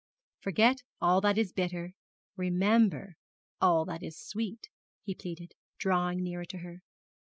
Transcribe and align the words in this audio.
'Forget 0.39 0.81
all 0.99 1.21
that 1.21 1.37
is 1.37 1.53
bitter, 1.53 1.93
remember 2.35 3.17
all 3.61 3.85
that 3.85 4.01
is 4.01 4.17
sweet!' 4.17 4.67
he 5.03 5.13
pleaded, 5.13 5.53
drawing 5.77 6.23
nearer 6.23 6.43
to 6.45 6.57
her. 6.57 6.81